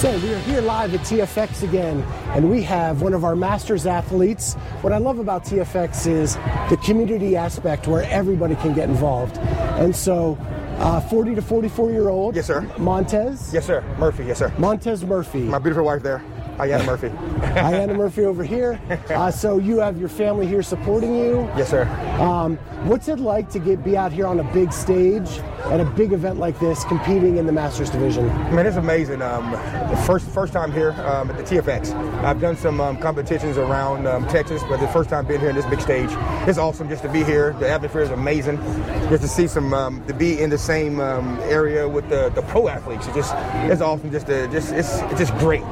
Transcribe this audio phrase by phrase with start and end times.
[0.00, 3.84] So we are here live at TFX again, and we have one of our Masters
[3.84, 4.54] athletes.
[4.80, 6.36] What I love about TFX is
[6.70, 9.36] the community aspect where everybody can get involved.
[9.36, 10.38] And so,
[10.78, 12.34] uh, 40 to 44 year old.
[12.34, 12.62] Yes, sir.
[12.78, 13.52] Montez.
[13.52, 13.84] Yes, sir.
[13.98, 14.24] Murphy.
[14.24, 14.50] Yes, sir.
[14.56, 15.42] Montez Murphy.
[15.42, 16.22] My beautiful wife there,
[16.60, 17.08] Ayana Murphy.
[17.56, 18.80] Ayana Murphy over here.
[19.08, 21.50] Uh, so you have your family here supporting you.
[21.56, 21.84] Yes, sir.
[22.20, 22.56] Um,
[22.86, 25.28] what's it like to get be out here on a big stage
[25.66, 28.26] at a big event like this, competing in the Masters division?
[28.54, 29.22] Man, it's amazing.
[29.22, 29.52] Um,
[30.04, 31.94] first first time here um, at the TFX.
[32.24, 35.56] I've done some um, competitions around um, Texas, but the first time being here in
[35.56, 36.10] this big stage.
[36.46, 37.54] It's awesome just to be here.
[37.54, 38.58] The atmosphere is amazing.
[39.08, 42.42] Just to see some, um, to be in the same um, area with the, the
[42.42, 43.06] pro athletes.
[43.06, 43.34] It's just,
[43.70, 44.10] it's awesome.
[44.10, 45.62] Just to, just, it's, it's just great.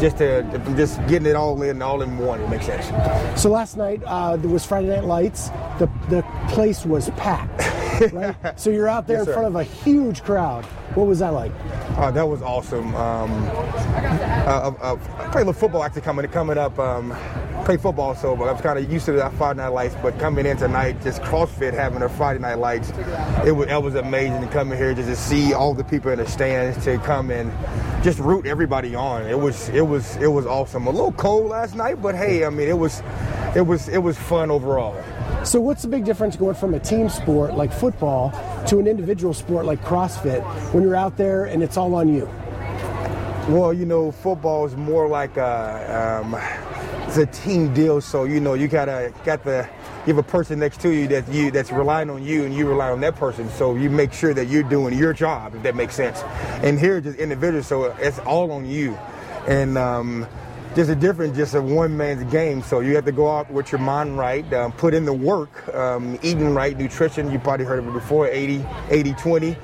[0.00, 0.37] Just to,
[0.76, 2.40] just getting it all in, all in one.
[2.40, 3.40] It makes sense.
[3.40, 5.48] So last night uh, there was Friday Night Lights.
[5.78, 7.64] The the place was packed.
[8.12, 8.36] Right?
[8.54, 10.64] so you're out there Yes, in front of a huge crowd.
[10.94, 11.50] What was that like?
[11.96, 12.94] Uh, that was awesome.
[12.94, 16.78] Um, uh, uh, I played a little football actually coming coming up.
[16.78, 17.10] Um,
[17.68, 19.94] play football, so but I was kind of used to that Friday Night Lights.
[20.00, 22.88] But coming in tonight, just CrossFit having a Friday Night Lights,
[23.44, 26.10] it was that was amazing to come in here just to see all the people
[26.10, 27.52] in the stands to come and
[28.02, 29.26] just root everybody on.
[29.26, 30.86] It was it was it was awesome.
[30.86, 33.02] A little cold last night, but hey, I mean it was
[33.54, 34.96] it was it was fun overall.
[35.44, 38.30] So what's the big difference going from a team sport like football
[38.68, 42.30] to an individual sport like CrossFit when you're out there and it's all on you?
[43.50, 46.34] Well, you know, football is more like a, um,
[47.08, 48.00] it's a team deal.
[48.00, 49.68] So you know, you gotta got the
[50.06, 52.68] you have a person next to you that you that's relying on you, and you
[52.68, 53.48] rely on that person.
[53.50, 56.20] So you make sure that you're doing your job, if that makes sense.
[56.62, 58.94] And here, just individual, so it's all on you,
[59.46, 59.78] and.
[59.78, 60.26] Um,
[60.76, 62.62] just a different, just a one man's game.
[62.62, 65.66] So you have to go out with your mind right, um, put in the work,
[65.74, 67.32] um, eating right, nutrition.
[67.32, 69.56] You probably heard of it before 80, 80, 20.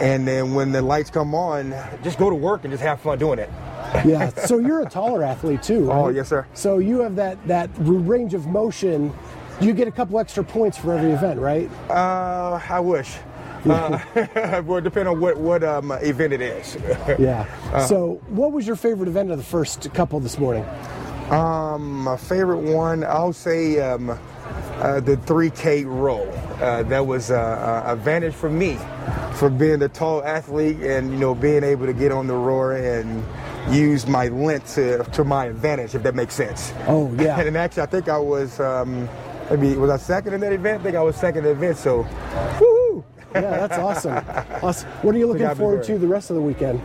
[0.00, 3.18] And then when the lights come on, just go to work and just have fun
[3.18, 3.50] doing it.
[4.06, 4.30] Yeah.
[4.30, 5.96] so you're a taller athlete too, right?
[5.96, 6.46] Oh, yes, sir.
[6.54, 9.12] So you have that that range of motion.
[9.60, 11.70] You get a couple extra points for every event, right?
[11.88, 13.16] Uh, I wish.
[13.66, 13.98] Uh,
[14.64, 16.76] well, depending on what what um, event it is.
[17.18, 17.46] Yeah.
[17.72, 20.64] Uh, so what was your favorite event of the first couple this morning?
[21.30, 26.22] Um, my favorite one, I'll say um, uh, the 3K row.
[26.60, 28.78] Uh, that was uh, a advantage for me,
[29.34, 32.76] for being a tall athlete and you know being able to get on the rower
[32.76, 33.24] and
[33.70, 36.72] use my length to, to my advantage, if that makes sense.
[36.86, 37.40] Oh yeah.
[37.46, 39.08] And actually, I think I was um,
[39.50, 40.80] maybe was I second in that event?
[40.80, 41.78] I think I was second in the event.
[41.78, 42.04] So,
[42.58, 43.04] woohoo!
[43.34, 44.16] yeah, that's awesome.
[44.62, 44.88] awesome.
[45.02, 46.80] What are you looking forward to the rest of the weekend?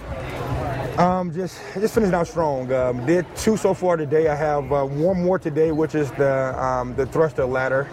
[0.99, 2.71] Um, just just finishing out strong.
[2.71, 4.27] Um, did two so far today.
[4.27, 7.89] I have uh, one more today, which is the um, the thruster ladder.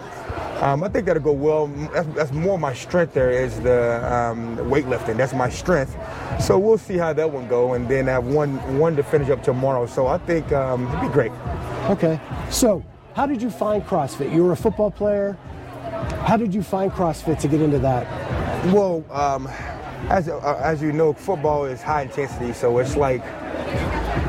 [0.61, 1.67] Um, I think that'll go well.
[1.67, 3.13] That's, that's more my strength.
[3.13, 5.15] There is the um, weightlifting.
[5.15, 5.95] That's my strength.
[6.41, 9.29] So we'll see how that one go, and then I have one one to finish
[9.29, 9.85] up tomorrow.
[9.85, 11.31] So I think um, it'll be great.
[11.89, 12.19] Okay.
[12.49, 12.83] So
[13.15, 14.33] how did you find CrossFit?
[14.33, 15.37] You were a football player.
[16.25, 18.05] How did you find CrossFit to get into that?
[18.73, 19.47] Well, um,
[20.09, 23.23] as uh, as you know, football is high intensity, so it's like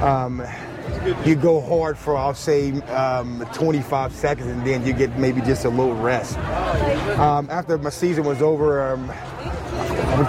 [0.00, 0.46] um,
[1.24, 5.64] you go hard for I'll say um, 25 seconds, and then you get maybe just
[5.64, 6.38] a little rest.
[7.18, 9.10] Um, after my season was over, um,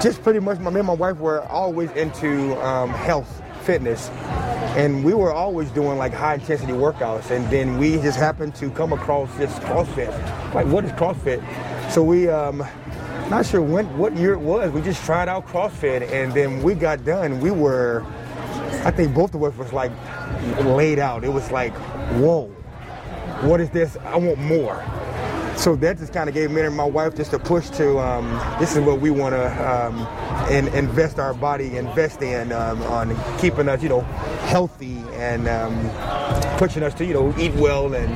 [0.02, 4.10] just pretty much, my, me and my wife were always into um, health, fitness,
[4.78, 7.30] and we were always doing like high intensity workouts.
[7.30, 10.54] And then we just happened to come across this CrossFit.
[10.54, 11.42] Like, what is CrossFit?
[11.92, 12.64] So we, um,
[13.30, 14.72] not sure when, what year it was.
[14.72, 17.42] We just tried out CrossFit, and then we got done.
[17.42, 18.06] We were,
[18.84, 19.92] I think both of us was like
[20.64, 21.24] laid out.
[21.24, 21.74] It was like,
[22.18, 22.48] whoa,
[23.42, 23.96] what is this?
[23.98, 24.84] I want more.
[25.58, 28.26] So that just kind of gave me and my wife just a push to um,
[28.60, 33.16] this is what we want to um, in, invest our body, invest in um, on
[33.40, 34.02] keeping us, you know,
[34.50, 35.90] healthy and um,
[36.58, 38.12] pushing us to, you know, eat well and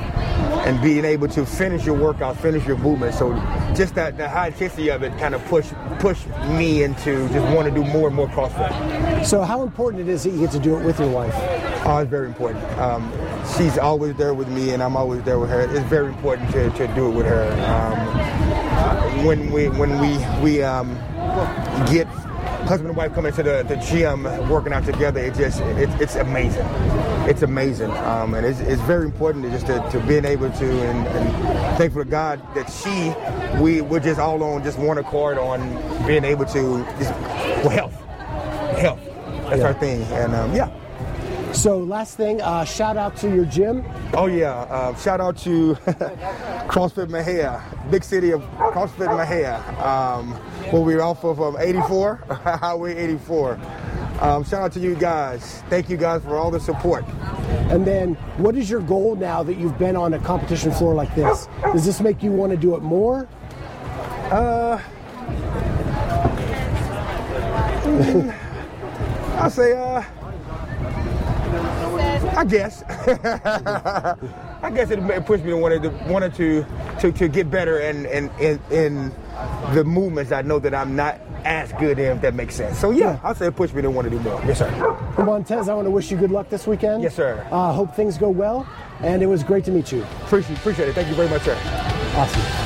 [0.66, 3.14] and being able to finish your workout, finish your movement.
[3.14, 3.34] So
[3.76, 7.68] just that the high intensity of it kind of pushed pushed me into just want
[7.68, 9.26] to do more and more CrossFit.
[9.26, 11.34] So how important it is that you get to do it with your wife?
[11.86, 12.64] Oh, it's very important.
[12.80, 13.12] Um,
[13.58, 15.62] she's always there with me, and I'm always there with her.
[15.62, 17.52] It's very important to, to do it with her.
[17.66, 20.94] Um, when we when we we um,
[21.92, 22.08] get
[22.68, 26.16] husband and wife coming to the, the gym working out together, it just it, it's
[26.16, 26.66] amazing.
[27.28, 30.82] It's amazing, um, and it's, it's very important to just to, to being able to
[30.84, 33.14] and, and thankful to God that she
[33.62, 35.60] we we're just all on just one accord on
[36.06, 37.12] being able to just
[37.66, 39.00] well health, health.
[39.50, 39.68] That's Yeah.
[39.68, 40.70] our thing, and um, yeah.
[41.56, 43.86] So last thing, uh, shout out to your gym.
[44.14, 44.52] Oh yeah!
[44.52, 45.76] Uh, shout out to
[46.68, 49.58] CrossFit Mexia, big city of CrossFit Mexia.
[49.82, 50.34] Um,
[50.72, 53.58] where we're off of um, 84, Highway 84.
[54.20, 55.64] Um, shout out to you guys.
[55.70, 57.06] Thank you guys for all the support.
[57.72, 61.16] And then, what is your goal now that you've been on a competition floor like
[61.16, 61.48] this?
[61.64, 63.30] Does this make you want to do it more?
[64.30, 64.78] Uh,
[69.42, 70.04] I say, uh,
[72.24, 72.84] I guess.
[74.62, 76.66] I guess it, it pushed me to wanted to wanted to
[77.00, 79.12] to, to get better and and in, in
[79.74, 82.78] the movements I know that I'm not as good in, if that makes sense.
[82.80, 84.42] So yeah, I'll say it pushed me to want to do more.
[84.46, 84.72] Yes, sir.
[85.18, 87.04] Montez, I want to wish you good luck this weekend.
[87.04, 87.46] Yes, sir.
[87.52, 88.68] Uh, hope things go well,
[89.02, 90.04] and it was great to meet you.
[90.24, 90.96] Appreciate appreciate it.
[90.96, 91.58] Thank you very much, sir.
[92.16, 92.65] Awesome.